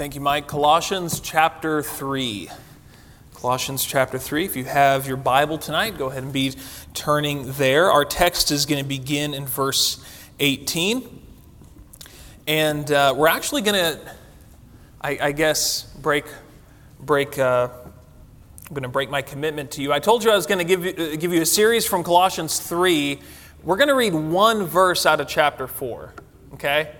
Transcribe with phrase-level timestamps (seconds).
[0.00, 0.46] Thank you, Mike.
[0.46, 2.48] Colossians chapter 3.
[3.34, 4.46] Colossians chapter 3.
[4.46, 6.54] If you have your Bible tonight, go ahead and be
[6.94, 7.90] turning there.
[7.90, 10.02] Our text is going to begin in verse
[10.38, 11.20] 18.
[12.46, 14.00] And uh, we're actually going to,
[15.02, 16.24] I, guess, break,
[16.98, 19.92] break, uh, I'm going to break my commitment to you.
[19.92, 22.04] I told you I was going to give you, uh, give you a series from
[22.04, 23.20] Colossians 3.
[23.64, 26.14] We're going to read one verse out of chapter 4,
[26.54, 26.94] okay?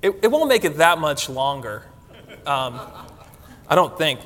[0.00, 1.86] It, it won't make it that much longer.
[2.46, 2.80] Um,
[3.68, 4.20] I don't think.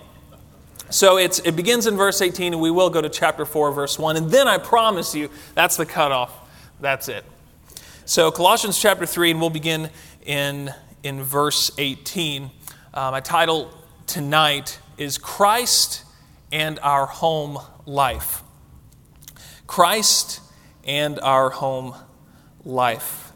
[0.91, 4.17] So it begins in verse 18, and we will go to chapter 4, verse 1.
[4.17, 6.33] And then I promise you, that's the cutoff.
[6.81, 7.25] That's it.
[8.05, 9.91] So Colossians chapter 3, and we'll begin
[10.25, 10.73] in,
[11.03, 12.51] in verse 18.
[12.93, 16.05] Uh, my title tonight is Christ
[16.53, 18.43] and Our Home Life.
[19.67, 20.41] Christ
[20.85, 21.95] and Our Home
[22.65, 23.33] Life.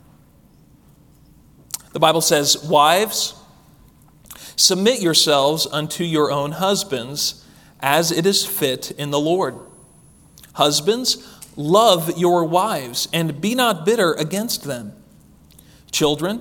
[1.92, 3.34] The Bible says, Wives,
[4.58, 7.44] Submit yourselves unto your own husbands,
[7.78, 9.54] as it is fit in the Lord.
[10.54, 11.16] Husbands,
[11.54, 14.94] love your wives, and be not bitter against them.
[15.92, 16.40] Children,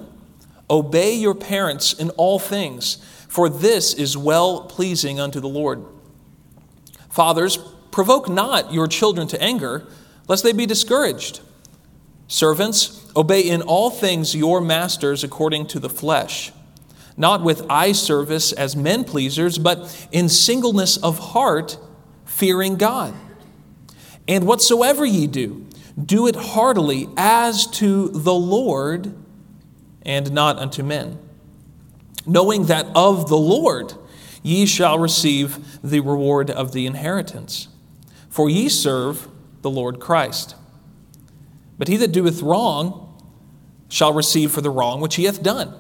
[0.68, 2.96] obey your parents in all things,
[3.28, 5.86] for this is well pleasing unto the Lord.
[7.12, 7.58] Fathers,
[7.92, 9.86] provoke not your children to anger,
[10.28, 11.42] lest they be discouraged.
[12.28, 16.52] Servants, obey in all things your masters according to the flesh
[17.18, 21.78] not with eye service as men pleasers, but in singleness of heart,
[22.26, 23.14] fearing God.
[24.28, 25.66] And whatsoever ye do,
[26.04, 29.16] do it heartily as to the Lord
[30.04, 31.18] and not unto men,
[32.26, 33.94] knowing that of the Lord
[34.44, 37.68] ye shall receive the reward of the inheritance.
[38.30, 39.28] For ye serve
[39.64, 40.56] the Lord Christ.
[41.80, 43.04] But he that doeth wrong
[43.90, 45.74] shall receive for the wrong which he hath done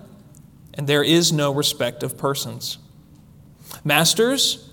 [0.78, 2.78] and there is no respect of persons.
[3.84, 4.70] Masters,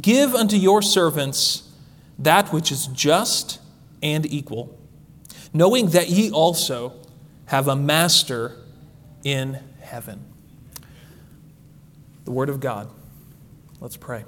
[0.00, 1.70] give unto your servants
[2.18, 3.60] that which is just
[4.02, 4.78] and equal,
[5.52, 6.94] knowing that ye also
[7.46, 8.56] have a master
[9.24, 10.24] in heaven.
[12.24, 12.88] The Word of God.
[13.80, 14.24] Let's pray.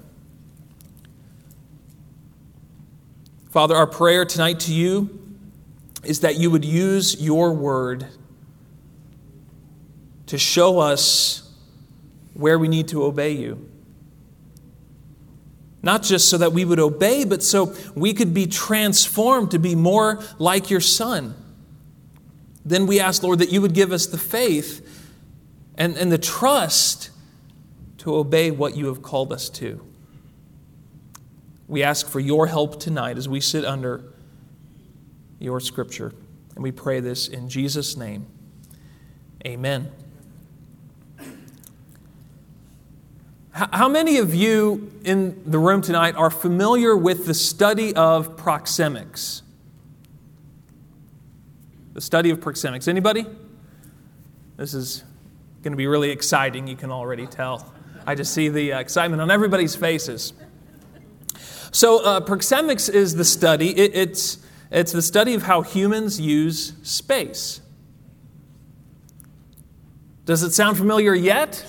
[3.50, 5.20] Father, our prayer tonight to you
[6.02, 8.08] is that you would use your Word
[10.26, 11.50] to show us
[12.34, 13.70] where we need to obey you.
[15.82, 19.74] Not just so that we would obey, but so we could be transformed to be
[19.74, 21.34] more like your Son.
[22.64, 24.80] Then we ask, Lord, that you would give us the faith
[25.76, 27.10] and, and the trust
[27.98, 29.84] to obey what you have called us to.
[31.68, 34.04] We ask for your help tonight as we sit under
[35.38, 36.12] your scripture.
[36.54, 38.26] And we pray this in Jesus' name.
[39.46, 39.90] Amen.
[43.54, 49.42] How many of you in the room tonight are familiar with the study of proxemics?
[51.92, 52.88] The study of proxemics.
[52.88, 53.24] Anybody?
[54.56, 55.04] This is
[55.62, 57.72] going to be really exciting, you can already tell.
[58.04, 60.32] I just see the uh, excitement on everybody's faces.
[61.70, 64.38] So, uh, proxemics is the study, it, it's,
[64.72, 67.60] it's the study of how humans use space.
[70.24, 71.64] Does it sound familiar yet?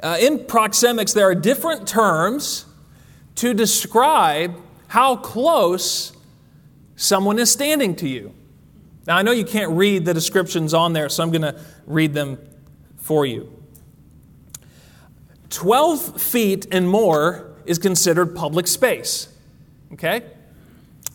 [0.00, 2.66] Uh, in proxemics, there are different terms
[3.34, 4.56] to describe
[4.88, 6.12] how close
[6.96, 8.32] someone is standing to you.
[9.06, 12.14] Now, I know you can't read the descriptions on there, so I'm going to read
[12.14, 12.38] them
[12.96, 13.50] for you.
[15.50, 19.28] 12 feet and more is considered public space.
[19.92, 20.22] Okay?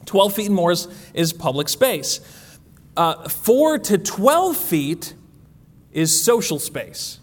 [0.06, 2.20] 12 feet and more is, is public space.
[2.98, 5.14] Uh, 4 to 12 feet
[5.92, 7.20] is social space.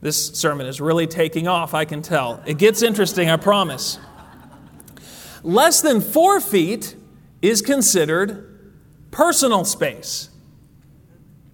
[0.00, 2.42] This sermon is really taking off, I can tell.
[2.46, 3.98] It gets interesting, I promise.
[5.42, 6.96] Less than four feet
[7.42, 8.72] is considered
[9.10, 10.30] personal space.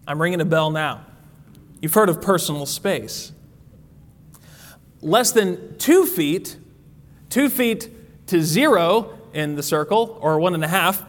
[0.06, 1.04] I'm ringing a bell now.
[1.80, 3.32] You've heard of personal space.
[5.00, 6.56] Less than two feet,
[7.28, 11.04] two feet to zero in the circle, or one and a half,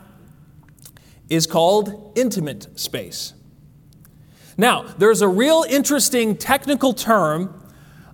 [1.29, 3.33] is called intimate space.
[4.57, 7.63] Now, there's a real interesting technical term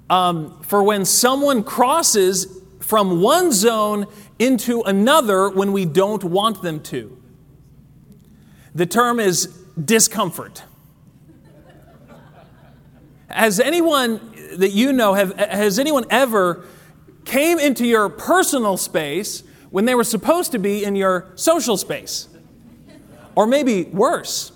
[0.09, 4.05] um, for when someone crosses from one zone
[4.37, 7.17] into another when we don't want them to.
[8.75, 9.47] The term is
[9.83, 10.63] discomfort.
[13.27, 14.19] Has anyone
[14.57, 16.65] that you know have has anyone ever
[17.25, 22.27] came into your personal space when they were supposed to be in your social space?
[23.35, 24.51] Or maybe worse,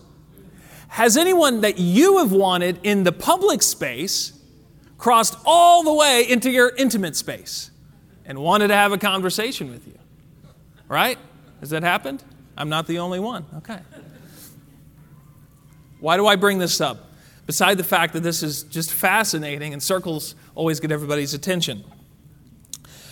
[0.97, 4.33] has anyone that you have wanted in the public space
[4.97, 7.69] crossed all the way into your intimate space
[8.25, 9.93] and wanted to have a conversation with you?
[10.87, 11.19] Right?
[11.59, 12.23] Has that happened?
[12.57, 13.45] I'm not the only one.
[13.57, 13.77] Okay.
[15.99, 17.11] Why do I bring this up?
[17.45, 21.83] Beside the fact that this is just fascinating and circles always get everybody's attention.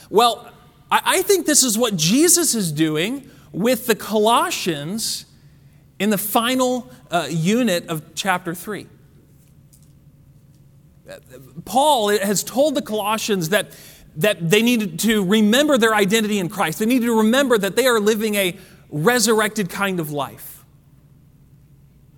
[0.10, 0.52] Well,
[0.90, 5.28] I think this is what Jesus is doing with the Colossians
[6.00, 8.88] in the final uh, unit of chapter 3.
[11.66, 13.72] Paul has told the Colossians that,
[14.18, 16.80] that they needed to remember their identity in Christ.
[16.80, 18.58] They needed to remember that they are living a
[18.90, 20.56] resurrected kind of life.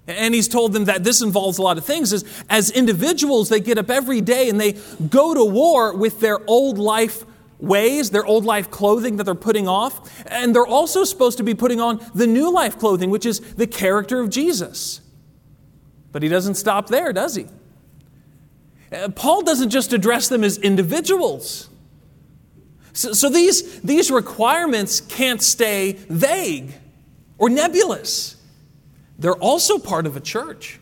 [0.07, 2.13] And he's told them that this involves a lot of things.
[2.13, 4.77] As, as individuals, they get up every day and they
[5.09, 7.25] go to war with their old life
[7.59, 10.23] ways, their old life clothing that they're putting off.
[10.27, 13.67] And they're also supposed to be putting on the new life clothing, which is the
[13.67, 15.01] character of Jesus.
[16.11, 17.47] But he doesn't stop there, does he?
[18.91, 21.69] Uh, Paul doesn't just address them as individuals.
[22.93, 26.73] So, so these, these requirements can't stay vague
[27.37, 28.35] or nebulous.
[29.19, 30.79] They're also part of a church.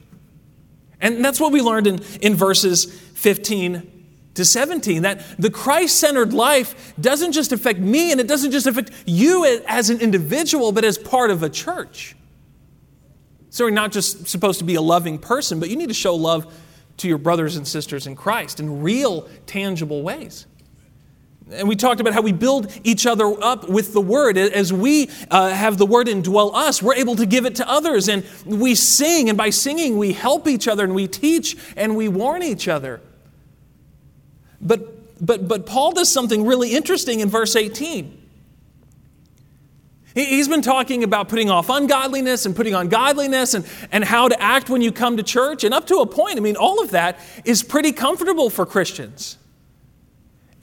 [1.02, 3.95] And that's what we learned in, in verses 15
[4.36, 8.68] to 17 that the Christ centered life doesn't just affect me and it doesn't just
[8.68, 12.16] affect you as an individual, but as part of a church.
[13.50, 16.16] So you're not just supposed to be a loving person, but you need to show
[16.16, 16.54] love
[16.98, 20.46] to your brothers and sisters in Christ in real, tangible ways.
[21.52, 24.38] And we talked about how we build each other up with the word.
[24.38, 28.10] As we uh, have the word indwell us, we're able to give it to others.
[28.10, 32.08] And we sing, and by singing, we help each other, and we teach, and we
[32.08, 33.00] warn each other.
[34.62, 38.24] But, but, but Paul does something really interesting in verse 18.
[40.16, 44.42] He's been talking about putting off ungodliness and putting on godliness and, and how to
[44.42, 45.66] act when you come to church.
[45.66, 49.38] And up to a point, I mean, all of that is pretty comfortable for Christians.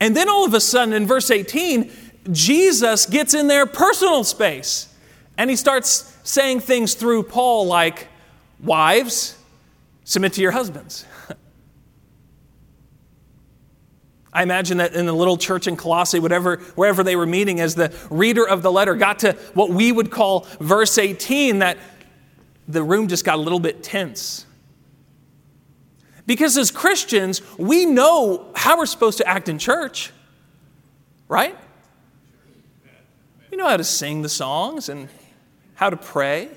[0.00, 1.90] And then all of a sudden, in verse 18,
[2.32, 4.88] Jesus gets in their personal space
[5.36, 8.08] and he starts saying things through Paul like,
[8.58, 9.36] Wives,
[10.04, 11.04] submit to your husbands.
[14.32, 17.75] I imagine that in the little church in Colossae, whatever, wherever they were meeting, as
[17.75, 21.76] the reader of the letter got to what we would call verse 18, that
[22.67, 24.46] the room just got a little bit tense.
[26.25, 30.12] Because as Christians, we know how we're supposed to act in church,
[31.29, 31.56] right?
[33.50, 35.08] We know how to sing the songs and
[35.75, 36.49] how to pray,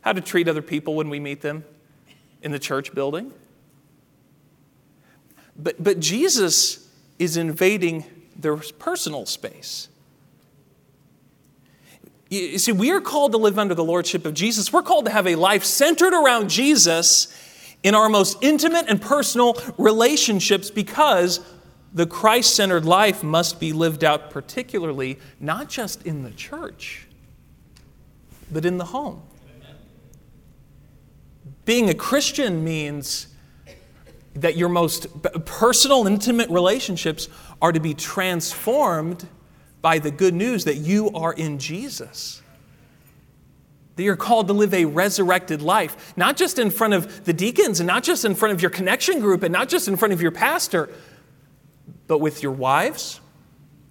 [0.00, 1.64] how to treat other people when we meet them
[2.40, 3.32] in the church building.
[5.62, 8.04] But, but Jesus is invading
[8.36, 9.88] their personal space.
[12.30, 14.72] You see, we are called to live under the lordship of Jesus.
[14.72, 17.36] We're called to have a life centered around Jesus
[17.82, 21.40] in our most intimate and personal relationships because
[21.92, 27.08] the Christ centered life must be lived out, particularly not just in the church,
[28.50, 29.22] but in the home.
[31.64, 33.26] Being a Christian means
[34.34, 35.06] that your most
[35.44, 37.28] personal, intimate relationships
[37.60, 39.28] are to be transformed
[39.82, 42.42] by the good news that you are in Jesus.
[43.96, 47.80] That you're called to live a resurrected life, not just in front of the deacons
[47.80, 50.22] and not just in front of your connection group and not just in front of
[50.22, 50.88] your pastor,
[52.06, 53.20] but with your wives,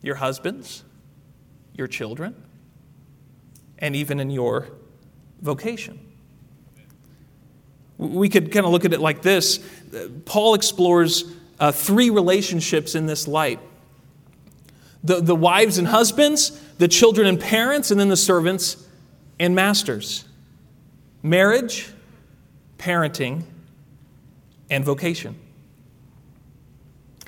[0.01, 0.84] your husbands,
[1.74, 2.36] your children,
[3.77, 4.69] and even in your
[5.41, 6.09] vocation.
[8.00, 9.60] We could kind of look at it like this
[10.25, 11.25] Paul explores
[11.60, 13.60] uh, three relationships in this light
[15.03, 18.86] the, the wives and husbands, the children and parents, and then the servants
[19.39, 20.25] and masters.
[21.24, 21.89] Marriage,
[22.77, 23.44] parenting,
[24.70, 25.36] and vocation.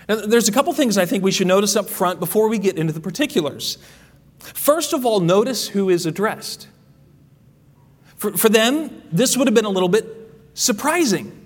[0.10, 2.78] Now, there's a couple things I think we should notice up front before we get
[2.78, 3.78] into the particulars.
[4.40, 6.68] First of all, notice who is addressed.
[8.18, 10.21] For, for them, this would have been a little bit
[10.54, 11.38] surprising.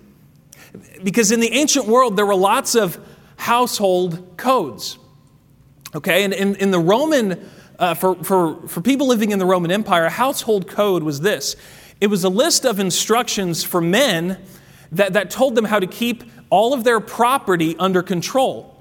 [1.03, 3.00] Because in the ancient world, there were lots of
[3.38, 4.97] household codes.
[5.93, 9.71] Okay, and in, in the Roman, uh, for, for, for people living in the Roman
[9.71, 11.55] Empire, a household code was this
[12.01, 14.38] it was a list of instructions for men
[14.91, 18.71] that, that told them how to keep all of their property under control.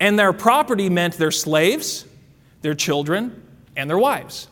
[0.00, 2.04] And their property meant their slaves,
[2.62, 3.42] their children,
[3.76, 4.48] and their wives.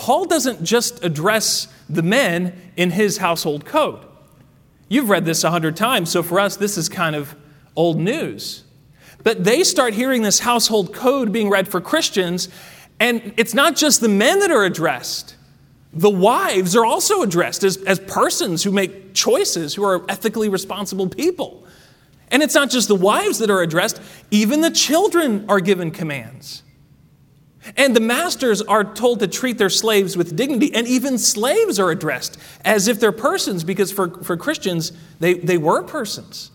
[0.00, 4.02] Paul doesn't just address the men in his household code.
[4.88, 7.36] You've read this a hundred times, so for us, this is kind of
[7.76, 8.64] old news.
[9.22, 12.48] But they start hearing this household code being read for Christians,
[12.98, 15.36] and it's not just the men that are addressed,
[15.92, 21.08] The wives are also addressed as, as persons who make choices, who are ethically responsible
[21.08, 21.66] people.
[22.30, 26.62] And it's not just the wives that are addressed, even the children are given commands.
[27.76, 31.90] And the masters are told to treat their slaves with dignity, and even slaves are
[31.90, 36.50] addressed as if they're persons, because for, for Christians, they, they were persons.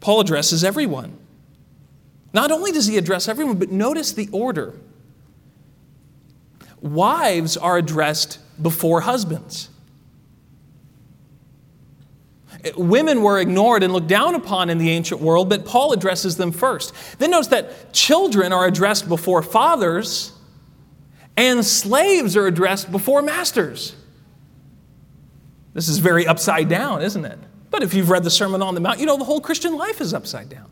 [0.00, 1.16] Paul addresses everyone.
[2.32, 4.74] Not only does he address everyone, but notice the order.
[6.80, 9.68] Wives are addressed before husbands.
[12.76, 16.52] Women were ignored and looked down upon in the ancient world, but Paul addresses them
[16.52, 16.92] first.
[17.18, 20.32] Then notice that children are addressed before fathers,
[21.36, 23.96] and slaves are addressed before masters.
[25.72, 27.38] This is very upside down, isn't it?
[27.70, 30.00] But if you've read the Sermon on the Mount, you know the whole Christian life
[30.00, 30.70] is upside down.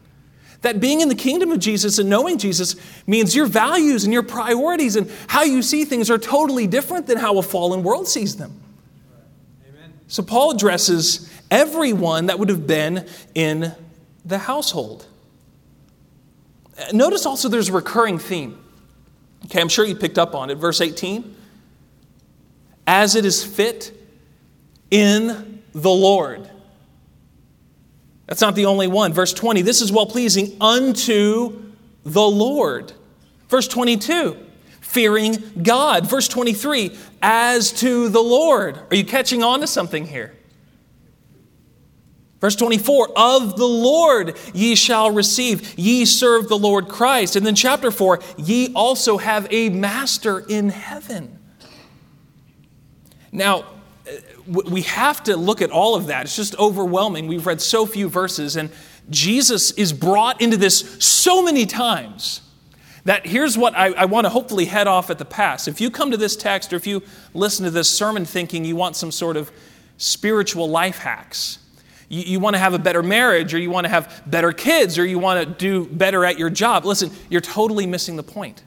[0.62, 2.74] That being in the kingdom of Jesus and knowing Jesus
[3.06, 7.16] means your values and your priorities and how you see things are totally different than
[7.16, 8.60] how a fallen world sees them.
[10.08, 13.74] So Paul addresses everyone that would have been in
[14.24, 15.06] the household.
[16.92, 18.58] Notice also there's a recurring theme.
[19.44, 20.56] Okay, I'm sure you picked up on it.
[20.56, 21.36] Verse 18
[22.86, 23.92] As it is fit
[24.90, 26.48] in the Lord.
[28.26, 29.12] That's not the only one.
[29.12, 31.62] Verse 20, this is well pleasing unto
[32.04, 32.92] the Lord.
[33.48, 34.36] Verse 22,
[34.88, 36.06] fearing God.
[36.06, 38.78] Verse 23, as to the Lord.
[38.90, 40.34] Are you catching on to something here?
[42.40, 47.36] Verse 24, of the Lord ye shall receive, ye serve the Lord Christ.
[47.36, 51.38] And then chapter 4, ye also have a master in heaven.
[53.30, 53.64] Now,
[54.46, 56.24] we have to look at all of that.
[56.24, 57.26] It's just overwhelming.
[57.26, 58.70] We've read so few verses, and
[59.10, 62.40] Jesus is brought into this so many times
[63.08, 65.66] that here's what I, I, want to hopefully head off at the pass.
[65.66, 68.76] If you come to this text or if you listen to this sermon thinking you
[68.76, 69.50] want some sort of
[69.96, 71.58] spiritual life hacks,
[72.10, 74.98] you, you want to have a better marriage, or you want to have better kids,
[74.98, 78.62] or you want to do better at your job, listen, you're totally missing the point.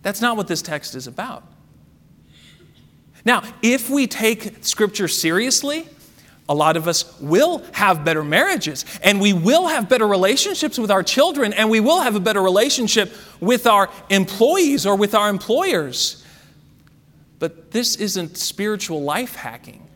[0.00, 1.44] That's not what this text is about.
[3.26, 5.86] Now, if we take Scripture seriously,
[6.50, 10.90] a lot of us will have better marriages and we will have better relationships with
[10.90, 15.30] our children and we will have a better relationship with our employees or with our
[15.30, 16.26] employers.
[17.38, 19.86] But this isn't spiritual life hacking.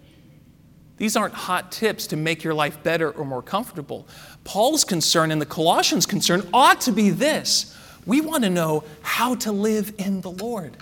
[0.96, 4.06] These aren't hot tips to make your life better or more comfortable.
[4.44, 9.34] Paul's concern and the Colossians' concern ought to be this we want to know how
[9.36, 10.76] to live in the Lord.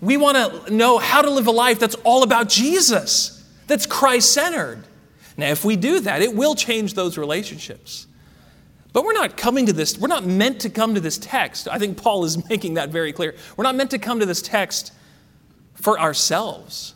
[0.00, 3.35] We want to know how to live a life that's all about Jesus,
[3.66, 4.84] that's Christ centered.
[5.36, 8.06] Now, if we do that, it will change those relationships.
[8.92, 11.68] But we're not coming to this, we're not meant to come to this text.
[11.68, 13.34] I think Paul is making that very clear.
[13.56, 14.92] We're not meant to come to this text
[15.74, 16.94] for ourselves,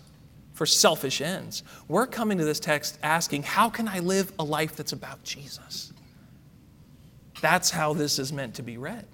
[0.55, 1.62] for selfish ends.
[1.89, 5.93] We're coming to this text asking, how can I live a life that's about Jesus?
[7.43, 9.07] That's how this is meant to be read.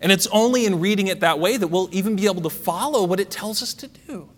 [0.00, 3.04] And it's only in reading it that way that we'll even be able to follow
[3.04, 4.28] what it tells us to do.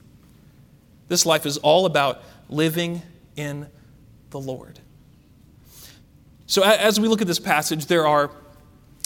[1.09, 3.03] This life is all about living
[3.37, 3.69] in
[4.31, 4.81] the Lord.
[6.47, 8.31] So, as we look at this passage, there are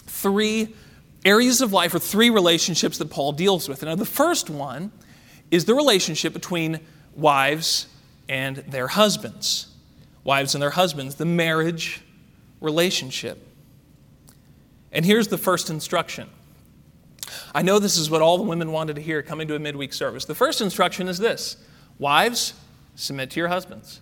[0.07, 0.75] three
[1.25, 3.83] areas of life or three relationships that Paul deals with.
[3.83, 4.92] Now, the first one
[5.50, 6.80] is the relationship between
[7.14, 7.87] wives
[8.28, 9.69] and their husbands.
[10.23, 12.02] Wives and their husbands, the marriage
[12.61, 13.47] relationship.
[14.92, 16.28] And here's the first instruction
[17.54, 19.92] I know this is what all the women wanted to hear coming to a midweek
[19.92, 20.25] service.
[20.25, 21.57] The first instruction is this
[22.00, 22.54] Wives,
[22.97, 24.00] submit to your husbands.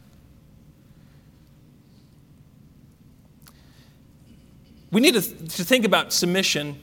[4.91, 6.81] We need to, to think about submission.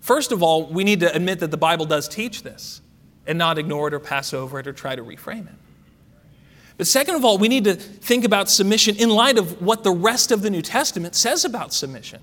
[0.00, 2.80] First of all, we need to admit that the Bible does teach this
[3.26, 5.54] and not ignore it or pass over it or try to reframe it.
[6.78, 9.92] But second of all, we need to think about submission in light of what the
[9.92, 12.20] rest of the New Testament says about submission.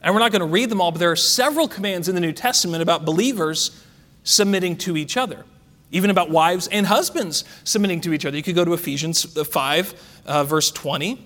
[0.00, 2.20] And we're not going to read them all, but there are several commands in the
[2.20, 3.82] New Testament about believers
[4.24, 5.44] submitting to each other,
[5.90, 8.36] even about wives and husbands submitting to each other.
[8.36, 11.24] You could go to Ephesians 5, uh, verse 20.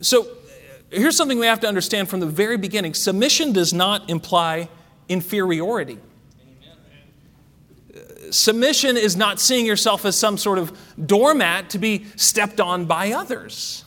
[0.00, 0.28] So
[0.90, 4.68] here's something we have to understand from the very beginning submission does not imply
[5.08, 5.98] inferiority.
[8.30, 13.12] Submission is not seeing yourself as some sort of doormat to be stepped on by
[13.12, 13.84] others.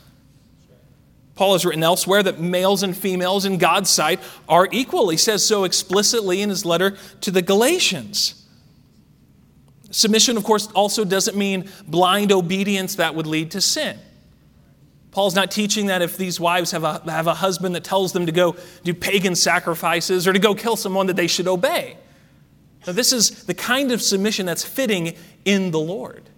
[1.35, 5.09] Paul has written elsewhere that males and females in God's sight are equal.
[5.09, 8.46] He says so explicitly in his letter to the Galatians.
[9.89, 13.97] Submission, of course, also doesn't mean blind obedience that would lead to sin.
[15.11, 18.25] Paul's not teaching that if these wives have a, have a husband that tells them
[18.25, 21.97] to go do pagan sacrifices or to go kill someone that they should obey.
[22.85, 26.29] Now, this is the kind of submission that's fitting in the Lord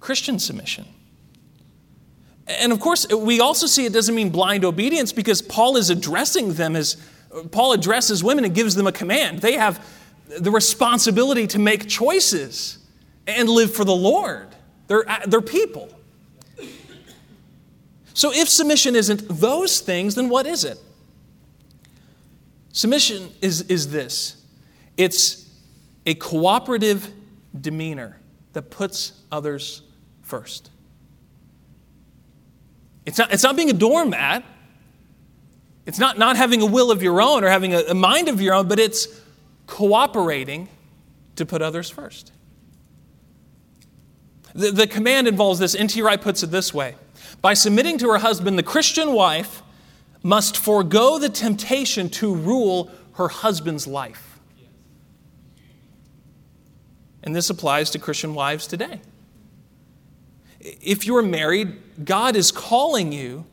[0.00, 0.86] Christian submission.
[2.46, 6.54] And of course, we also see it doesn't mean blind obedience because Paul is addressing
[6.54, 6.96] them as
[7.50, 9.38] Paul addresses women and gives them a command.
[9.38, 9.84] They have
[10.38, 12.78] the responsibility to make choices
[13.26, 14.48] and live for the Lord.
[14.86, 15.88] They're, they're people.
[18.14, 20.78] So if submission isn't those things, then what is it?
[22.72, 24.36] Submission is, is this
[24.96, 25.48] it's
[26.04, 27.10] a cooperative
[27.58, 28.18] demeanor
[28.52, 29.82] that puts others
[30.22, 30.70] first.
[33.06, 34.44] It's not, it's not being a doormat.
[35.84, 38.40] It's not not having a will of your own or having a, a mind of
[38.40, 39.08] your own, but it's
[39.66, 40.68] cooperating
[41.36, 42.32] to put others first.
[44.54, 45.74] The, the command involves this.
[45.74, 46.00] N.T.
[46.02, 46.94] Wright puts it this way
[47.40, 49.62] By submitting to her husband, the Christian wife
[50.22, 54.38] must forego the temptation to rule her husband's life.
[57.24, 59.00] And this applies to Christian wives today.
[60.60, 63.44] If you're married, God is calling you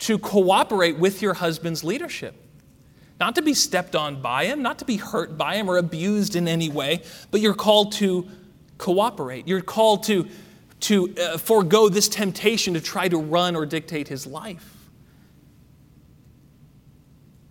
[0.00, 2.34] to cooperate with your husband's leadership.
[3.24, 6.36] Not to be stepped on by him, not to be hurt by him or abused
[6.36, 7.00] in any way,
[7.30, 8.28] but you're called to
[8.76, 9.48] cooperate.
[9.48, 10.28] You're called to,
[10.80, 14.90] to uh, forego this temptation to try to run or dictate his life.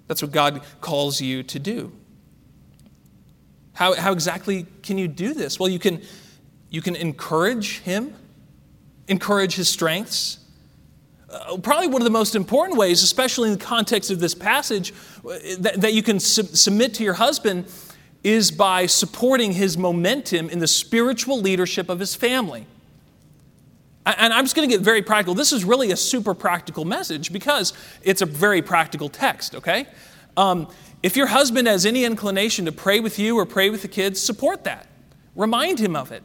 [0.05, 1.91] That's what God calls you to do.
[3.71, 5.59] How, how exactly can you do this?
[5.59, 6.03] Well, you can,
[6.69, 8.13] you can encourage him,
[9.07, 10.37] encourage his strengths.
[11.33, 14.93] Uh, probably one of the most important ways, especially in the context of this passage,
[15.25, 17.65] uh, that, that you can submit to your husband
[18.23, 22.65] is by supporting his momentum in the spiritual leadership of his family.
[24.05, 25.33] And I'm just going to get very practical.
[25.33, 29.87] This is really a super practical message because it's a very practical text, okay?
[30.35, 30.67] Um,
[31.01, 34.21] if your husband has any inclination to pray with you or pray with the kids,
[34.21, 34.87] support that.
[35.35, 36.23] Remind him of it.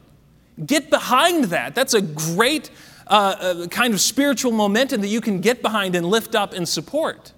[0.65, 1.73] Get behind that.
[1.73, 2.69] That's a great
[3.09, 6.69] uh, uh, kind of spiritual momentum that you can get behind and lift up and
[6.69, 7.33] support.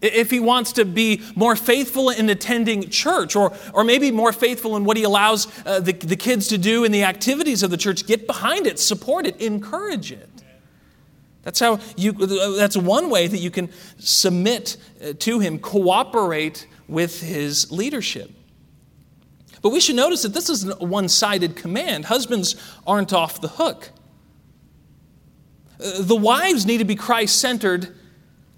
[0.00, 4.76] If he wants to be more faithful in attending church, or, or maybe more faithful
[4.76, 7.76] in what he allows uh, the, the kids to do in the activities of the
[7.76, 10.28] church, get behind it, support it, encourage it.
[11.42, 17.20] That's how you, that's one way that you can submit uh, to him, cooperate with
[17.20, 18.30] his leadership.
[19.62, 22.06] But we should notice that this is a one sided command.
[22.06, 23.90] Husbands aren't off the hook.
[25.80, 27.94] The wives need to be Christ centered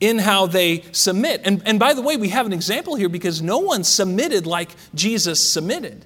[0.01, 1.43] in how they submit.
[1.45, 4.71] And, and by the way, we have an example here because no one submitted like
[4.95, 6.05] Jesus submitted.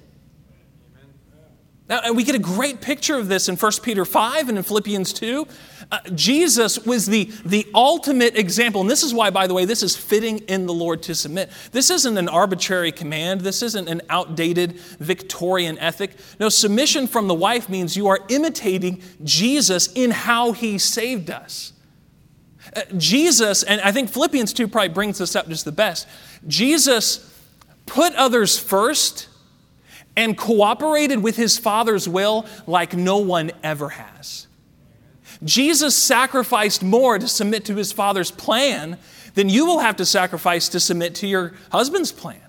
[1.89, 4.63] Now, and we get a great picture of this in 1 Peter 5 and in
[4.63, 5.47] Philippians 2.
[5.89, 8.81] Uh, Jesus was the, the ultimate example.
[8.81, 11.49] And this is why, by the way, this is fitting in the Lord to submit.
[11.71, 16.11] This isn't an arbitrary command, this isn't an outdated Victorian ethic.
[16.41, 21.71] No, submission from the wife means you are imitating Jesus in how he saved us.
[22.75, 26.05] Uh, Jesus, and I think Philippians 2 probably brings this up just the best.
[26.47, 27.33] Jesus
[27.85, 29.29] put others first
[30.17, 34.47] and cooperated with his Father's will like no one ever has.
[35.43, 38.97] Jesus sacrificed more to submit to his Father's plan
[39.35, 42.41] than you will have to sacrifice to submit to your husband's plan.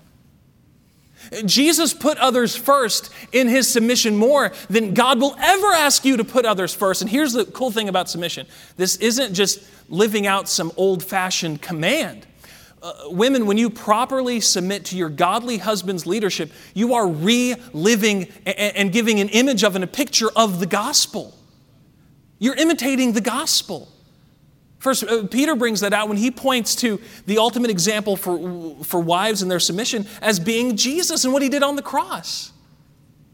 [1.45, 6.23] Jesus put others first in his submission more than God will ever ask you to
[6.23, 7.01] put others first.
[7.01, 11.61] And here's the cool thing about submission this isn't just living out some old fashioned
[11.61, 12.25] command.
[12.81, 18.57] Uh, women, when you properly submit to your godly husband's leadership, you are reliving and,
[18.77, 21.35] and giving an image of and a picture of the gospel.
[22.37, 23.89] You're imitating the gospel.
[24.77, 29.01] First, uh, Peter brings that out when he points to the ultimate example for, for
[29.01, 32.53] wives and their submission as being Jesus and what he did on the cross.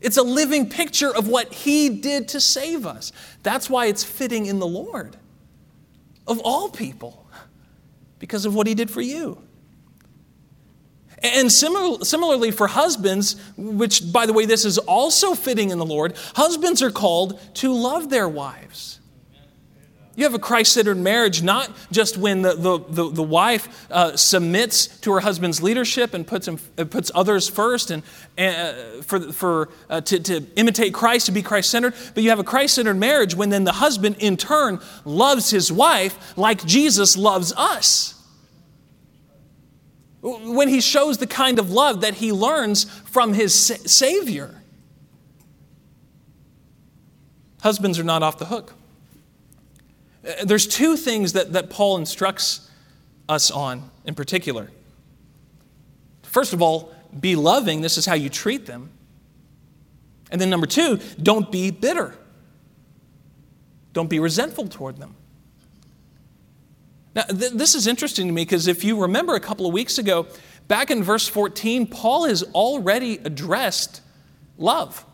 [0.02, 3.12] It's a living picture of what he did to save us.
[3.44, 5.18] That's why it's fitting in the Lord,
[6.28, 7.25] of all people
[8.20, 9.42] because of what he did for you.
[11.24, 16.16] And similarly for husbands, which, by the way, this is also fitting in the Lord,
[16.36, 19.00] husbands are called to love their wives.
[20.16, 24.16] You have a Christ centered marriage not just when the, the, the, the wife uh,
[24.16, 28.02] submits to her husband's leadership and puts, him, uh, puts others first and,
[28.38, 32.40] uh, for, for, uh, to, to imitate Christ, to be Christ centered, but you have
[32.40, 37.18] a Christ centered marriage when then the husband in turn loves his wife like Jesus
[37.18, 38.14] loves us.
[40.22, 44.62] When he shows the kind of love that he learns from his Savior.
[47.62, 48.75] Husbands are not off the hook.
[50.26, 52.70] Uh, there's two things that, that Paul instructs
[53.30, 54.72] us on in particular.
[56.24, 57.82] First of all, be loving.
[57.82, 58.90] This is how you treat them.
[60.32, 62.16] And then number two, don't be bitter.
[63.94, 65.16] Don't be resentful toward them.
[67.16, 69.98] Now, th- this is interesting to me because if you remember a couple of weeks
[69.98, 70.28] ago,
[70.68, 74.02] back in verse 14, Paul has already addressed
[74.58, 75.06] love.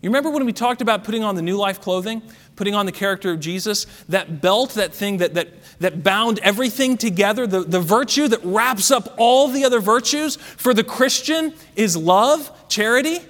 [0.00, 2.22] You remember when we talked about putting on the new life clothing,
[2.60, 6.98] putting on the character of Jesus, that belt, that thing that, that, that bound everything
[6.98, 11.96] together, the, the virtue that wraps up all the other virtues for the Christian is
[11.96, 13.20] love, charity?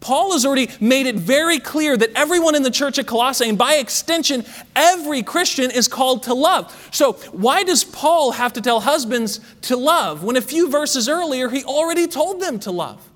[0.00, 3.58] Paul has already made it very clear that everyone in the church at Colossae, and
[3.58, 6.88] by extension, every Christian, is called to love.
[6.90, 11.50] So, why does Paul have to tell husbands to love when a few verses earlier
[11.50, 13.06] he already told them to love?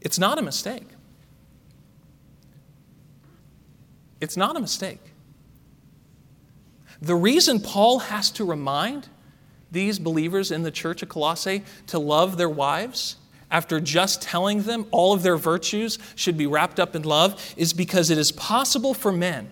[0.00, 0.91] It's not a mistake.
[4.22, 5.00] It's not a mistake.
[7.00, 9.08] The reason Paul has to remind
[9.72, 13.16] these believers in the church of Colossae to love their wives
[13.50, 17.72] after just telling them all of their virtues should be wrapped up in love is
[17.72, 19.50] because it is possible for men.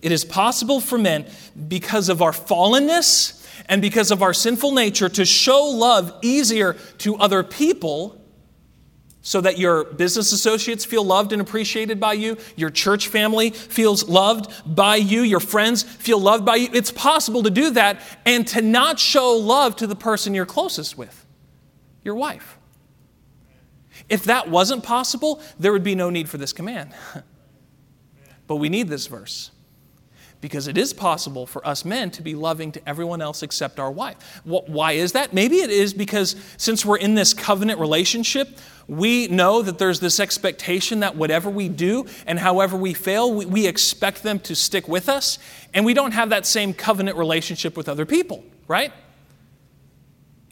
[0.00, 1.26] It is possible for men
[1.68, 7.16] because of our fallenness and because of our sinful nature to show love easier to
[7.16, 8.19] other people
[9.22, 14.08] so that your business associates feel loved and appreciated by you, your church family feels
[14.08, 16.68] loved by you, your friends feel loved by you.
[16.72, 20.96] It's possible to do that and to not show love to the person you're closest
[20.96, 21.26] with
[22.02, 22.58] your wife.
[24.08, 26.92] If that wasn't possible, there would be no need for this command.
[28.46, 29.50] but we need this verse
[30.40, 33.90] because it is possible for us men to be loving to everyone else except our
[33.90, 34.40] wife.
[34.44, 35.32] Why is that?
[35.32, 40.18] Maybe it is because since we're in this covenant relationship, we know that there's this
[40.18, 45.08] expectation that whatever we do and however we fail, we, expect them to stick with
[45.08, 45.38] us,
[45.74, 48.92] and we don't have that same covenant relationship with other people, right?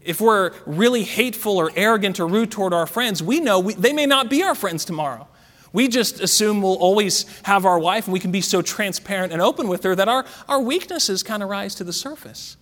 [0.09, 3.93] if we're really hateful or arrogant or rude toward our friends, we know we, they
[3.93, 5.29] may not be our friends tomorrow.
[5.73, 9.43] We just assume we'll always have our wife and we can be so transparent and
[9.43, 12.57] open with her that our, our weaknesses kind of rise to the surface.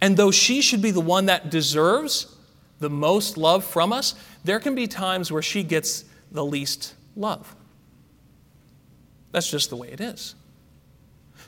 [0.00, 2.34] And though she should be the one that deserves
[2.78, 7.54] the most love from us, there can be times where she gets the least love.
[9.32, 10.34] That's just the way it is.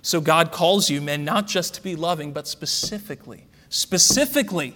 [0.02, 4.74] So God calls you, men, not just to be loving, but specifically, specifically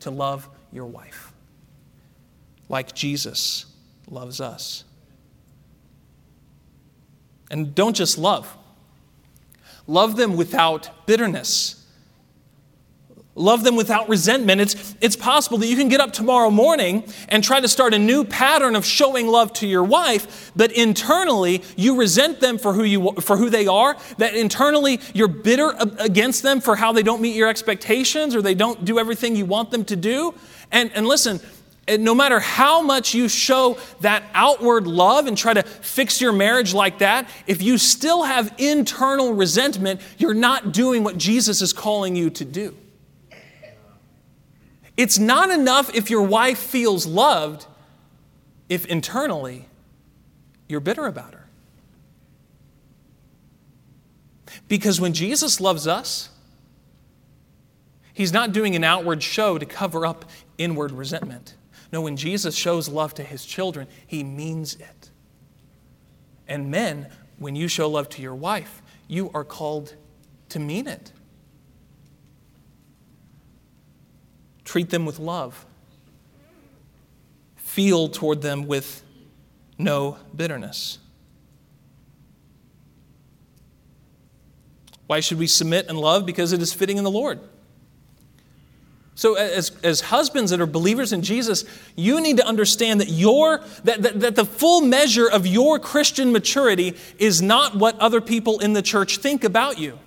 [0.00, 1.32] to love your wife
[2.68, 3.66] like Jesus
[4.08, 4.84] loves us.
[7.50, 8.56] And don't just love,
[9.86, 11.78] love them without bitterness
[13.38, 14.60] Love them without resentment.
[14.60, 17.98] It's, it's possible that you can get up tomorrow morning and try to start a
[17.98, 22.82] new pattern of showing love to your wife, but internally you resent them for who,
[22.82, 27.22] you, for who they are, that internally you're bitter against them for how they don't
[27.22, 30.34] meet your expectations or they don't do everything you want them to do.
[30.72, 31.40] And, and listen,
[31.96, 36.74] no matter how much you show that outward love and try to fix your marriage
[36.74, 42.14] like that, if you still have internal resentment, you're not doing what Jesus is calling
[42.14, 42.76] you to do.
[44.96, 47.66] It's not enough if your wife feels loved
[48.68, 49.66] if internally
[50.68, 51.46] you're bitter about her.
[54.66, 56.28] Because when Jesus loves us,
[58.12, 60.24] He's not doing an outward show to cover up
[60.58, 61.54] inward resentment.
[61.90, 65.10] No, when Jesus shows love to His children, He means it.
[66.46, 69.94] And men, when you show love to your wife, you are called
[70.50, 71.12] to mean it.
[74.64, 75.64] Treat them with love.
[77.56, 79.02] Feel toward them with
[79.78, 80.98] no bitterness.
[85.06, 86.26] Why should we submit and love?
[86.26, 87.40] Because it is fitting in the Lord.
[89.18, 91.64] So, as, as husbands that are believers in Jesus,
[91.96, 96.30] you need to understand that, your, that, that, that the full measure of your Christian
[96.30, 99.98] maturity is not what other people in the church think about you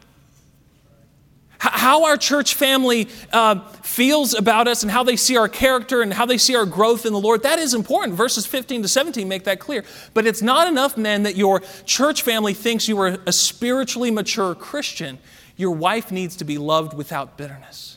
[1.59, 6.11] how our church family uh, feels about us and how they see our character and
[6.11, 8.17] how they see our growth in the Lord, that is important.
[8.17, 9.83] Verses 15 to 17 make that clear.
[10.15, 14.55] But it's not enough, men, that your church family thinks you are a spiritually mature
[14.55, 15.19] Christian.
[15.55, 17.90] Your wife needs to be loved without bitterness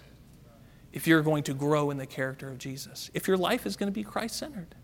[0.94, 3.88] if you're going to grow in the character of Jesus, if your life is going
[3.88, 4.76] to be Christ centered.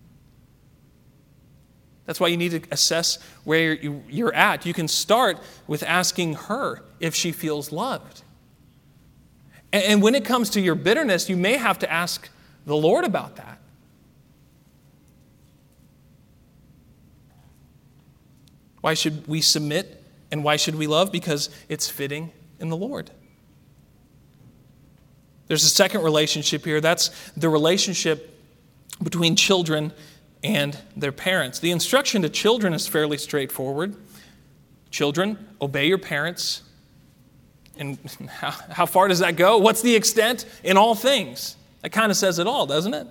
[2.04, 4.66] That's why you need to assess where you're at.
[4.66, 8.24] You can start with asking her if she feels loved.
[9.72, 12.28] And when it comes to your bitterness, you may have to ask
[12.66, 13.60] the Lord about that.
[18.80, 21.12] Why should we submit and why should we love?
[21.12, 23.12] Because it's fitting in the Lord.
[25.50, 26.80] There's a second relationship here.
[26.80, 28.38] That's the relationship
[29.02, 29.92] between children
[30.44, 31.58] and their parents.
[31.58, 33.96] The instruction to children is fairly straightforward.
[34.92, 36.62] Children, obey your parents.
[37.76, 37.98] And
[38.30, 39.58] how, how far does that go?
[39.58, 40.44] What's the extent?
[40.62, 41.56] In all things.
[41.82, 43.08] That kind of says it all, doesn't it?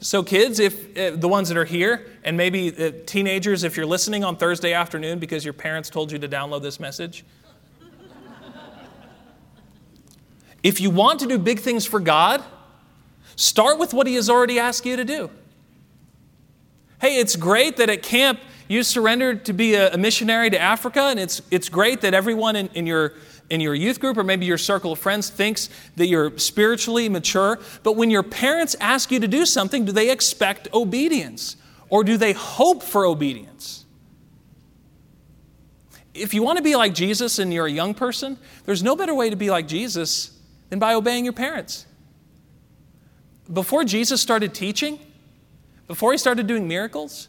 [0.00, 3.86] So, kids, if, if, the ones that are here, and maybe uh, teenagers, if you're
[3.86, 7.24] listening on Thursday afternoon because your parents told you to download this message,
[10.62, 12.42] if you want to do big things for God,
[13.36, 15.30] start with what He has already asked you to do.
[17.00, 21.02] Hey, it's great that at camp you surrendered to be a, a missionary to Africa,
[21.02, 23.14] and it's, it's great that everyone in, in your
[23.50, 27.58] in your youth group or maybe your circle of friends thinks that you're spiritually mature.
[27.82, 31.56] But when your parents ask you to do something, do they expect obedience
[31.90, 33.84] or do they hope for obedience?
[36.14, 39.14] If you want to be like Jesus and you're a young person, there's no better
[39.14, 40.30] way to be like Jesus
[40.72, 41.84] than by obeying your parents.
[43.52, 44.98] Before Jesus started teaching,
[45.86, 47.28] before he started doing miracles,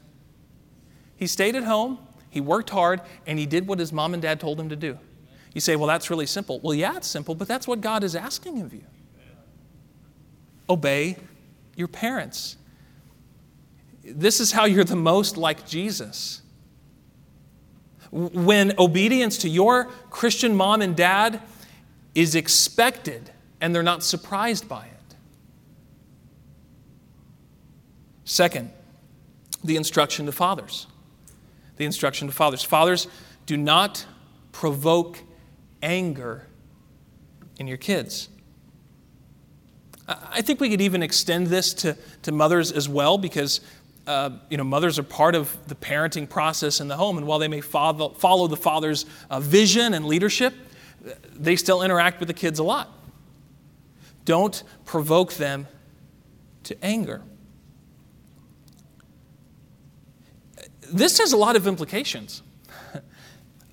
[1.17, 4.39] he stayed at home, he worked hard, and he did what his mom and dad
[4.39, 4.97] told him to do.
[5.53, 6.61] You say, well, that's really simple.
[6.61, 8.85] Well, yeah, it's simple, but that's what God is asking of you.
[10.69, 11.17] Obey
[11.75, 12.55] your parents.
[14.05, 16.41] This is how you're the most like Jesus.
[18.09, 21.41] When obedience to your Christian mom and dad
[22.15, 23.31] is expected
[23.63, 25.15] and they're not surprised by it.
[28.25, 28.69] Second,
[29.63, 30.85] the instruction to fathers.
[31.77, 32.61] The instruction to fathers.
[32.61, 33.07] Fathers,
[33.45, 34.05] do not
[34.51, 35.23] provoke
[35.81, 36.45] anger
[37.57, 38.27] in your kids.
[40.09, 43.61] I think we could even extend this to, to mothers as well because
[44.05, 47.39] uh, you know, mothers are part of the parenting process in the home, and while
[47.39, 50.53] they may follow, follow the father's uh, vision and leadership,
[51.33, 52.99] they still interact with the kids a lot.
[54.25, 55.67] Don't provoke them
[56.63, 57.21] to anger.
[60.91, 62.41] This has a lot of implications.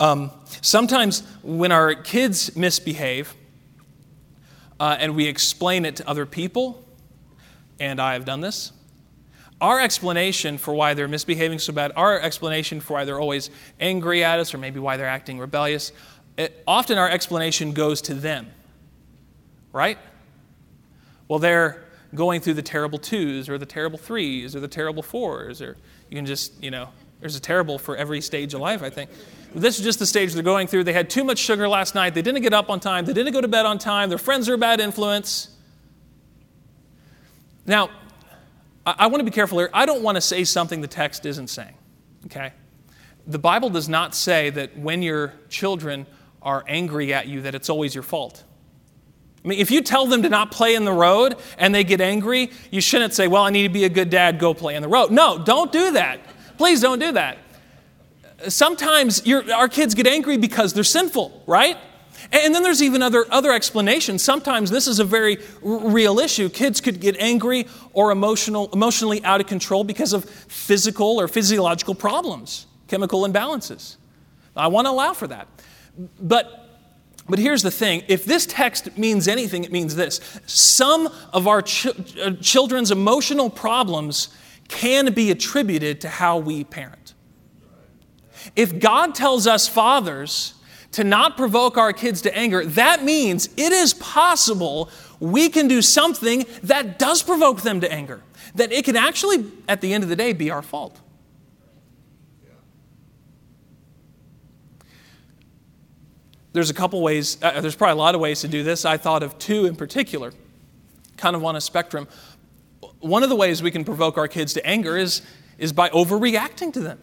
[0.00, 0.30] Um,
[0.62, 3.34] sometimes when our kids misbehave
[4.80, 6.82] uh, and we explain it to other people,
[7.78, 8.72] and I have done this,
[9.60, 14.24] our explanation for why they're misbehaving so bad, our explanation for why they're always angry
[14.24, 15.92] at us or maybe why they're acting rebellious,
[16.38, 18.46] it, often our explanation goes to them,
[19.70, 19.98] right?
[21.30, 25.62] Well, they're going through the terrible twos or the terrible threes or the terrible fours,
[25.62, 25.76] or
[26.08, 26.88] you can just, you know,
[27.20, 29.10] there's a terrible for every stage of life, I think.
[29.54, 30.82] This is just the stage they're going through.
[30.82, 32.14] They had too much sugar last night.
[32.14, 33.04] They didn't get up on time.
[33.04, 34.08] They didn't go to bed on time.
[34.08, 35.50] Their friends are a bad influence.
[37.64, 37.90] Now,
[38.84, 39.70] I, I want to be careful here.
[39.72, 41.76] I don't want to say something the text isn't saying,
[42.26, 42.54] okay?
[43.28, 46.08] The Bible does not say that when your children
[46.42, 48.42] are angry at you that it's always your fault.
[49.44, 52.00] I mean, if you tell them to not play in the road and they get
[52.00, 54.82] angry, you shouldn't say, Well, I need to be a good dad, go play in
[54.82, 55.10] the road.
[55.10, 56.20] No, don't do that.
[56.58, 57.38] Please don't do that.
[58.48, 61.76] Sometimes our kids get angry because they're sinful, right?
[62.32, 64.22] And then there's even other, other explanations.
[64.22, 66.48] Sometimes this is a very real issue.
[66.48, 71.94] Kids could get angry or emotional, emotionally out of control because of physical or physiological
[71.94, 73.96] problems, chemical imbalances.
[74.54, 75.48] I want to allow for that.
[76.20, 76.59] But,
[77.28, 80.20] but here's the thing if this text means anything, it means this.
[80.46, 84.28] Some of our ch- uh, children's emotional problems
[84.68, 87.14] can be attributed to how we parent.
[88.56, 90.54] If God tells us fathers
[90.92, 95.82] to not provoke our kids to anger, that means it is possible we can do
[95.82, 98.22] something that does provoke them to anger.
[98.54, 100.98] That it can actually, at the end of the day, be our fault.
[106.52, 108.84] There's a couple ways, uh, there's probably a lot of ways to do this.
[108.84, 110.32] I thought of two in particular,
[111.16, 112.08] kind of on a spectrum
[113.00, 115.22] one of the ways we can provoke our kids to anger is,
[115.58, 116.98] is by overreacting to them.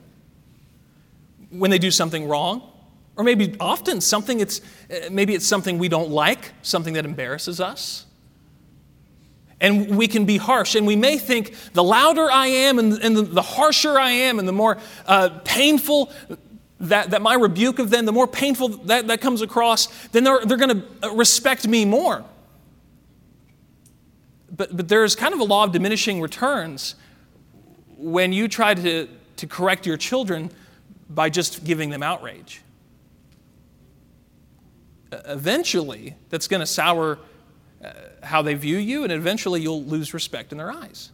[1.50, 2.72] When they do something wrong,
[3.16, 7.60] or maybe often something it's uh, maybe it's something we don't like, something that embarrasses
[7.60, 8.06] us.
[9.60, 13.18] And we can be harsh, and we may think the louder I am and, and
[13.18, 16.12] the, the, harsher I am and the more uh, painful
[16.80, 20.46] that, that my rebuke of them, the more painful that, that comes across, then they're,
[20.46, 22.24] they're going to respect me more
[24.58, 26.96] but, but there's kind of a law of diminishing returns
[27.98, 30.52] when you try to, to correct your children
[31.10, 32.62] by just giving them outrage.
[35.12, 37.20] Eventually, that's going to sour
[37.84, 37.92] uh,
[38.24, 41.12] how they view you, and eventually you'll lose respect in their eyes.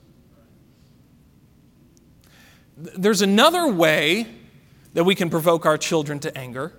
[2.76, 4.28] There's another way
[4.94, 6.74] that we can provoke our children to anger,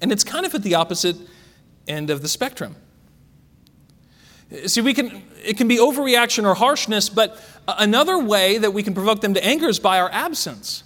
[0.00, 1.16] and it's kind of at the opposite
[1.86, 2.76] end of the spectrum.
[4.66, 8.94] See, we can, it can be overreaction or harshness, but another way that we can
[8.94, 10.82] provoke them to anger is by our absence.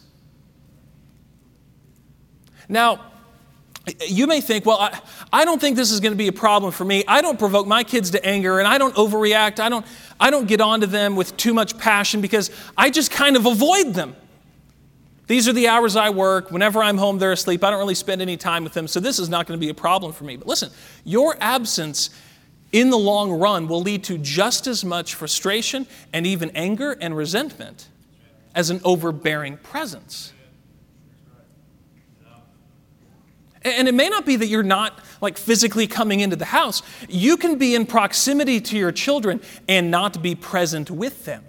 [2.69, 3.01] Now,
[4.07, 5.01] you may think, well, I,
[5.33, 7.05] I don't think this is going to be a problem for me.
[7.07, 9.61] I don't provoke my kids to anger and I don't overreact.
[9.61, 9.87] I don't,
[10.19, 13.95] I don't get onto them with too much passion because I just kind of avoid
[13.95, 14.17] them.
[15.27, 16.51] These are the hours I work.
[16.51, 17.65] Whenever I'm home, they're asleep.
[17.65, 19.71] I don't really spend any time with them, so this is not going to be
[19.71, 20.37] a problem for me.
[20.37, 20.71] But listen,
[21.05, 22.11] your absence
[22.73, 27.17] in the long run will lead to just as much frustration and even anger and
[27.17, 27.89] resentment
[28.55, 30.33] as an overbearing presence.
[33.63, 36.83] And it may not be that you're not like physically coming into the house.
[37.09, 41.43] You can be in proximity to your children and not be present with them.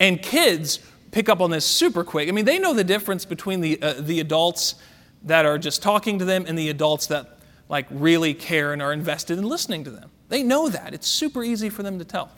[0.00, 0.80] And kids
[1.16, 2.28] pick up on this super quick.
[2.28, 4.74] I mean, they know the difference between the, uh, the adults
[5.22, 7.38] that are just talking to them and the adults that
[7.70, 10.10] like really care and are invested in listening to them.
[10.28, 10.92] They know that.
[10.92, 12.30] It's super easy for them to tell.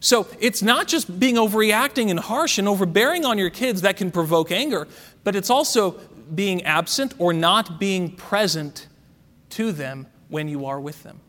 [0.00, 4.10] So it's not just being overreacting and harsh and overbearing on your kids that can
[4.10, 4.88] provoke anger,
[5.24, 6.00] but it's also
[6.34, 8.86] being absent or not being present
[9.50, 11.20] to them when you are with them.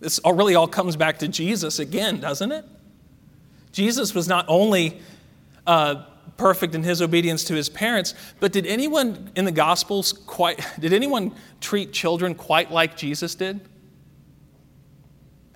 [0.00, 2.64] This all really all comes back to Jesus again, doesn't it?
[3.72, 5.00] Jesus was not only
[5.66, 6.04] uh,
[6.36, 10.92] perfect in his obedience to his parents, but did anyone in the Gospels quite, did
[10.92, 13.60] anyone treat children quite like Jesus did?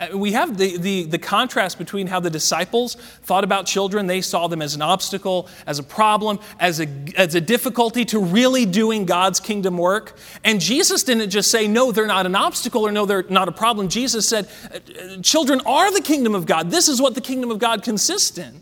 [0.03, 4.07] Uh, we have the, the, the, contrast between how the disciples thought about children.
[4.07, 8.19] They saw them as an obstacle, as a problem, as a, as a difficulty to
[8.19, 10.17] really doing God's kingdom work.
[10.43, 13.53] And Jesus didn't just say, no, they're not an obstacle or no, they're not a
[13.53, 13.89] problem.
[13.89, 16.71] Jesus said, uh, children are the kingdom of God.
[16.71, 18.61] This is what the kingdom of God consists in.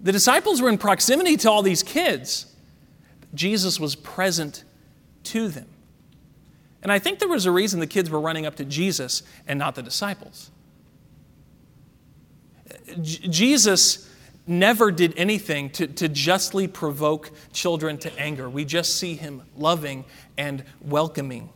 [0.00, 2.46] The disciples were in proximity to all these kids.
[3.34, 4.64] Jesus was present
[5.24, 5.66] to them.
[6.82, 9.58] And I think there was a reason the kids were running up to Jesus and
[9.58, 10.50] not the disciples.
[13.00, 14.08] J- Jesus
[14.46, 18.48] never did anything to, to justly provoke children to anger.
[18.48, 20.04] We just see him loving
[20.38, 21.50] and welcoming.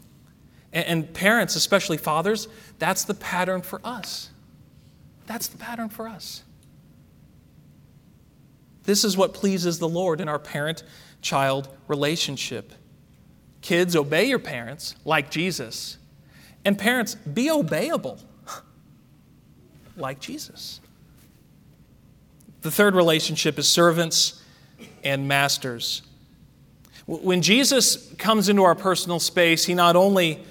[0.72, 4.30] And, and parents, especially fathers, that's the pattern for us.
[5.26, 6.42] That's the pattern for us.
[8.84, 10.82] This is what pleases the Lord in our parent
[11.22, 12.72] child relationship.
[13.64, 15.96] Kids, obey your parents like Jesus.
[16.66, 18.20] And parents, be obeyable
[19.96, 20.82] like Jesus.
[22.60, 24.42] The third relationship is servants
[25.02, 26.02] and masters.
[27.06, 30.44] When Jesus comes into our personal space, he not only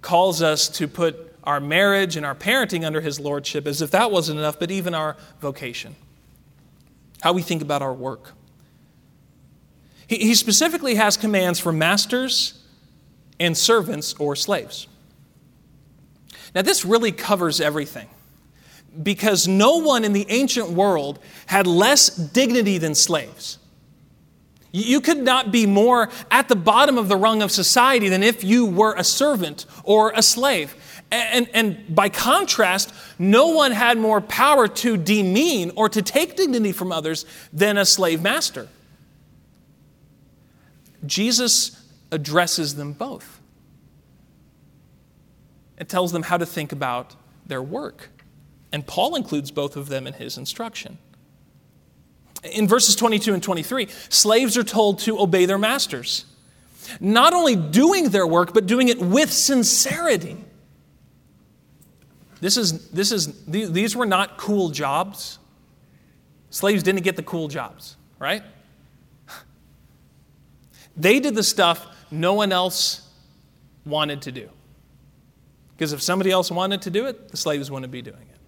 [0.00, 4.10] calls us to put our marriage and our parenting under his lordship, as if that
[4.10, 5.94] wasn't enough, but even our vocation,
[7.20, 8.32] how we think about our work.
[10.10, 12.60] He, specifically has commands for masters
[13.38, 14.88] and servants or slaves.
[16.52, 18.08] Now, this really covers everything
[19.04, 23.58] because no one in the ancient world had less dignity than slaves.
[24.72, 28.42] You could not be more at the bottom of the rung of society than if
[28.42, 30.74] you were a servant or a slave.
[31.12, 36.72] And, and, by contrast, no one had more power to demean or to take dignity
[36.72, 38.66] from others than a slave master.
[41.06, 43.40] Jesus addresses them both
[45.78, 48.10] and tells them how to think about their work.
[48.72, 50.98] And Paul includes both of them in his instruction.
[52.44, 56.24] In verses 22 and 23, slaves are told to obey their masters,
[57.00, 60.36] not only doing their work, but doing it with sincerity.
[62.40, 65.38] This is, this is, these were not cool jobs.
[66.48, 68.42] Slaves didn't get the cool jobs, right?
[70.96, 73.08] They did the stuff no one else
[73.84, 74.50] wanted to do.
[75.76, 78.38] Because if somebody else wanted to do it, the slaves wouldn't be doing it.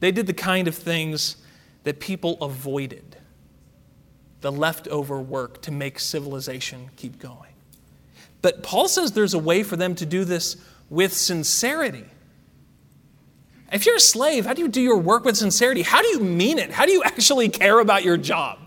[0.00, 1.36] They did the kind of things
[1.84, 3.16] that people avoided
[4.40, 7.52] the leftover work to make civilization keep going.
[8.40, 10.56] But Paul says there's a way for them to do this
[10.90, 12.04] with sincerity.
[13.72, 15.82] If you're a slave, how do you do your work with sincerity?
[15.82, 16.70] How do you mean it?
[16.70, 18.58] How do you actually care about your job?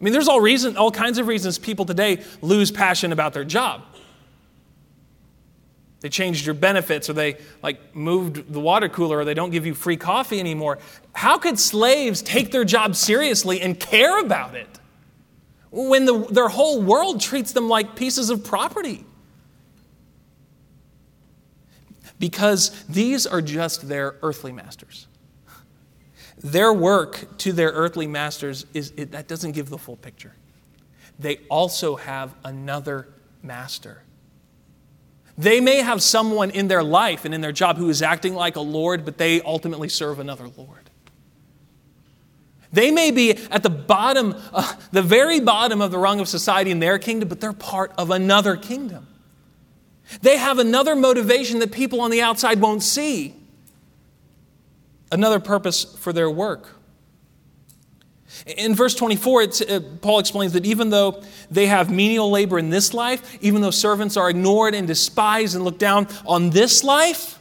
[0.00, 3.44] I mean, there's all reason, all kinds of reasons people today lose passion about their
[3.44, 3.82] job.
[6.00, 9.64] They changed your benefits, or they like moved the water cooler, or they don't give
[9.64, 10.78] you free coffee anymore.
[11.12, 14.68] How could slaves take their job seriously and care about it
[15.70, 19.06] when the, their whole world treats them like pieces of property?
[22.18, 25.05] because these are just their earthly masters.
[26.46, 30.32] Their work to their earthly masters is it, that doesn't give the full picture.
[31.18, 33.08] They also have another
[33.42, 34.04] master.
[35.36, 38.54] They may have someone in their life and in their job who is acting like
[38.54, 40.88] a Lord, but they ultimately serve another Lord.
[42.72, 46.70] They may be at the bottom, uh, the very bottom of the rung of society
[46.70, 49.08] in their kingdom, but they're part of another kingdom.
[50.22, 53.34] They have another motivation that people on the outside won't see,
[55.12, 56.76] another purpose for their work.
[58.44, 62.92] In verse 24, uh, Paul explains that even though they have menial labor in this
[62.92, 67.38] life, even though servants are ignored and despised and looked down on this life,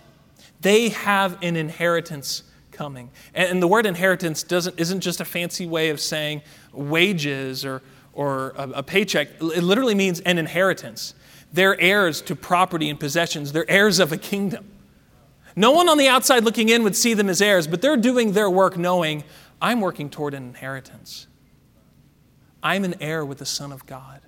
[0.61, 3.09] they have an inheritance coming.
[3.33, 7.81] And, and the word inheritance doesn't, isn't just a fancy way of saying wages or,
[8.13, 11.13] or a, a paycheck, it literally means an inheritance.
[11.51, 14.71] They're heirs to property and possessions, they're heirs of a kingdom.
[15.55, 18.33] No one on the outside looking in would see them as heirs, but they're doing
[18.33, 19.23] their work knowing
[19.61, 21.27] I'm working toward an inheritance.
[22.61, 24.21] I'm an heir with the Son of God.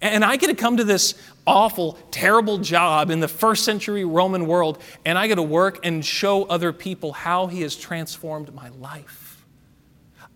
[0.00, 1.14] And I get to come to this
[1.46, 6.04] awful, terrible job in the first century Roman world, and I get to work and
[6.04, 9.44] show other people how He has transformed my life.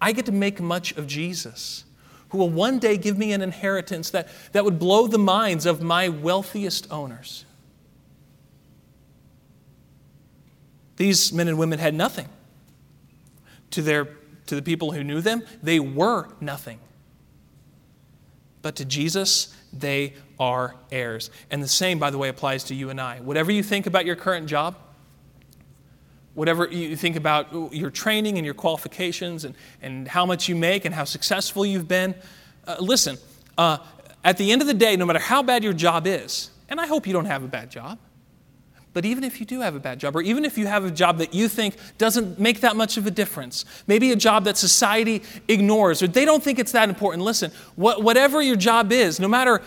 [0.00, 1.84] I get to make much of Jesus,
[2.28, 5.82] who will one day give me an inheritance that, that would blow the minds of
[5.82, 7.45] my wealthiest owners.
[10.96, 12.28] These men and women had nothing.
[13.72, 14.08] To, their,
[14.46, 16.78] to the people who knew them, they were nothing.
[18.62, 21.30] But to Jesus, they are heirs.
[21.50, 23.20] And the same, by the way, applies to you and I.
[23.20, 24.76] Whatever you think about your current job,
[26.34, 30.84] whatever you think about your training and your qualifications and, and how much you make
[30.84, 32.14] and how successful you've been,
[32.66, 33.16] uh, listen,
[33.56, 33.78] uh,
[34.22, 36.86] at the end of the day, no matter how bad your job is, and I
[36.86, 37.98] hope you don't have a bad job,
[38.96, 40.90] but even if you do have a bad job, or even if you have a
[40.90, 44.56] job that you think doesn't make that much of a difference, maybe a job that
[44.56, 49.28] society ignores or they don't think it's that important, listen, whatever your job is, no
[49.28, 49.60] matter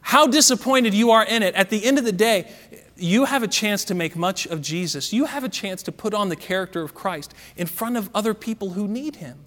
[0.00, 2.50] how disappointed you are in it, at the end of the day,
[2.96, 5.12] you have a chance to make much of Jesus.
[5.12, 8.34] You have a chance to put on the character of Christ in front of other
[8.34, 9.38] people who need him.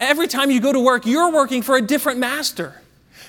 [0.00, 2.82] Every time you go to work, you're working for a different master.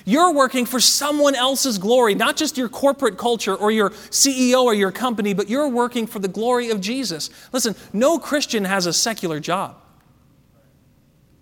[0.05, 4.73] You're working for someone else's glory, not just your corporate culture or your CEO or
[4.73, 7.29] your company, but you're working for the glory of Jesus.
[7.51, 9.77] Listen, no Christian has a secular job.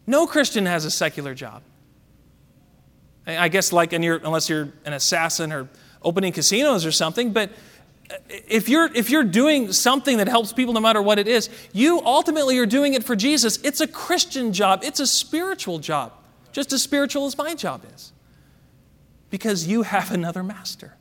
[0.05, 1.61] No Christian has a secular job.
[3.27, 5.69] I guess, like, unless you're an assassin or
[6.01, 7.51] opening casinos or something, but
[8.27, 12.01] if you're, if you're doing something that helps people no matter what it is, you
[12.03, 13.59] ultimately are doing it for Jesus.
[13.63, 16.13] It's a Christian job, it's a spiritual job,
[16.51, 18.11] just as spiritual as my job is
[19.29, 20.95] because you have another master,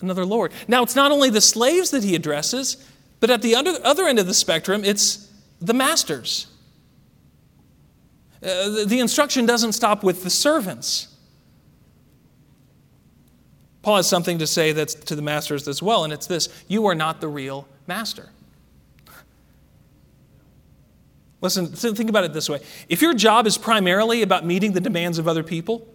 [0.00, 0.52] another Lord.
[0.68, 2.76] Now, it's not only the slaves that he addresses,
[3.20, 6.46] but at the other, end of the spectrum, it's the masters.
[8.42, 11.08] Uh, the instruction doesn't stop with the servants.
[13.80, 16.86] Paul has something to say that's to the masters as well, and it's this you
[16.86, 18.30] are not the real master.
[21.40, 22.60] Listen, think about it this way.
[22.88, 25.86] If your job is primarily about meeting the demands of other people,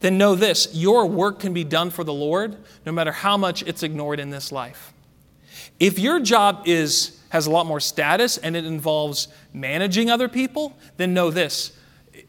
[0.00, 3.62] then know this your work can be done for the Lord no matter how much
[3.62, 4.92] it's ignored in this life.
[5.78, 10.76] If your job is, has a lot more status and it involves managing other people,
[10.96, 11.72] then know this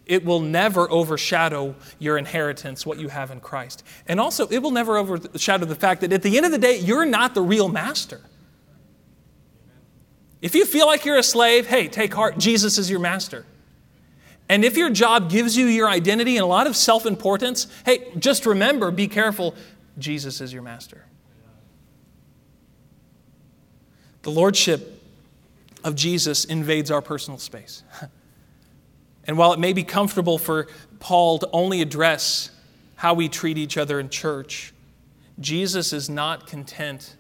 [0.06, 3.84] it will never overshadow your inheritance, what you have in Christ.
[4.08, 6.80] And also, it will never overshadow the fact that at the end of the day,
[6.80, 8.22] you're not the real master.
[10.42, 13.46] If you feel like you're a slave, hey, take heart, Jesus is your master.
[14.50, 18.12] And if your job gives you your identity and a lot of self importance, hey,
[18.18, 19.56] just remember be careful,
[19.98, 21.06] Jesus is your master.
[24.22, 25.02] The lordship
[25.84, 27.84] of Jesus invades our personal space.
[29.28, 30.68] And while it may be comfortable for
[31.00, 32.50] Paul to only address
[32.96, 34.74] how we treat each other in church,
[35.40, 37.16] Jesus is not content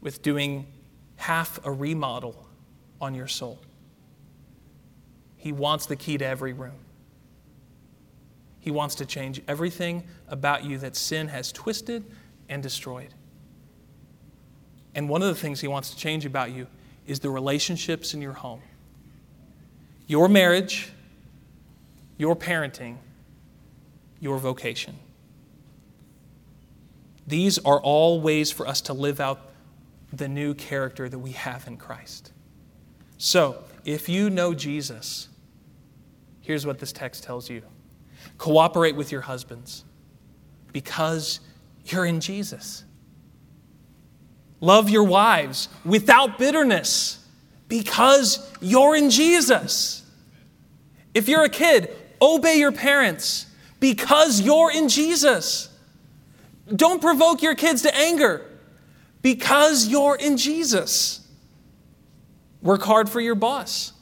[0.00, 0.66] with doing
[1.16, 2.46] half a remodel
[3.00, 3.58] on your soul.
[5.38, 6.80] He wants the key to every room.
[8.60, 12.04] He wants to change everything about you that sin has twisted
[12.48, 13.14] and destroyed.
[14.94, 16.66] And one of the things He wants to change about you
[17.06, 18.60] is the relationships in your home.
[20.06, 20.92] Your marriage,
[22.16, 22.96] your parenting,
[24.20, 24.98] your vocation.
[27.26, 29.50] These are all ways for us to live out
[30.12, 32.32] the new character that we have in Christ.
[33.18, 35.28] So, if you know Jesus,
[36.40, 37.62] here's what this text tells you
[38.38, 39.84] cooperate with your husbands
[40.72, 41.40] because
[41.84, 42.84] you're in Jesus.
[44.60, 47.24] Love your wives without bitterness
[47.68, 50.04] because you're in Jesus.
[51.14, 53.46] If you're a kid, obey your parents
[53.80, 55.68] because you're in Jesus.
[56.74, 58.44] Don't provoke your kids to anger
[59.22, 61.27] because you're in Jesus.
[62.62, 63.92] Work hard for your boss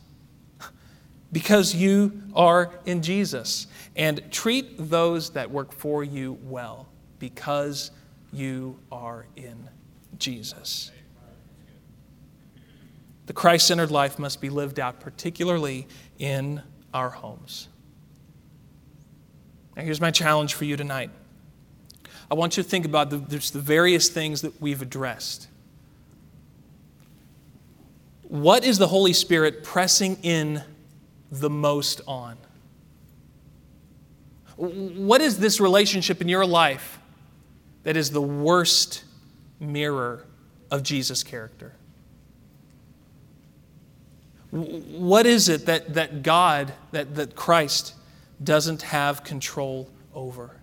[1.33, 3.67] because you are in Jesus.
[3.95, 6.89] And treat those that work for you well
[7.19, 7.91] because
[8.33, 9.69] you are in
[10.19, 10.91] Jesus.
[13.27, 15.87] The Christ centered life must be lived out, particularly
[16.19, 16.63] in
[16.95, 17.69] our homes.
[19.77, 21.11] Now, here's my challenge for you tonight.
[22.31, 25.49] I want you to think about the, the various things that we've addressed.
[28.29, 30.63] What is the Holy Spirit pressing in
[31.31, 32.37] the most on?
[34.57, 36.99] What is this relationship in your life
[37.85, 39.05] that is the worst
[39.61, 40.25] mirror
[40.73, 41.75] of Jesus' character?
[44.51, 47.95] What is it that, that God, that, that Christ
[48.43, 50.57] doesn't have control over?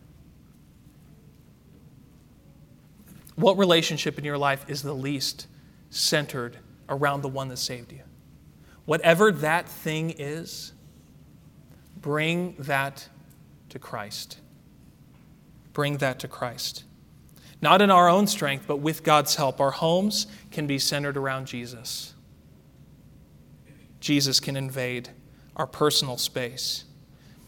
[3.36, 5.48] What relationship in your life is the least
[5.90, 6.58] centered
[6.94, 8.02] around the one that saved you?
[8.86, 10.74] Whatever that thing is,
[11.98, 13.08] bring that
[13.70, 14.40] to Christ.
[15.74, 16.84] Bring that to Christ.
[17.62, 19.62] Not in our own strength, but with God's help.
[19.62, 22.14] Our homes can be centered around Jesus.
[24.00, 25.10] Jesus can invade
[25.56, 26.84] our personal space.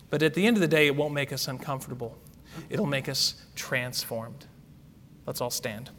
[0.10, 2.18] But at the end of the day, it won't make us uncomfortable,
[2.70, 4.46] it'll make us transformed.
[5.26, 5.89] Let's all stand.